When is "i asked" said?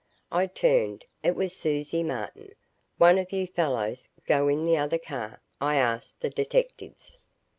5.61-6.21